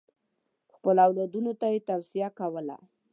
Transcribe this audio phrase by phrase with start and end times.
[0.73, 2.77] خپلو اولادونو ته یې توصیه کوله.